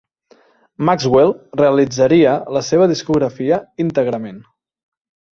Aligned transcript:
Maxwell 0.87 1.33
realitzaria 1.59 2.31
la 2.57 2.61
seva 2.69 2.87
discografia 2.93 3.59
íntegrament. 3.85 4.41